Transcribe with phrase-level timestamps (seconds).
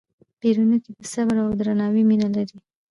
[0.39, 2.57] پیرودونکی د صبر او درناوي مینه لري.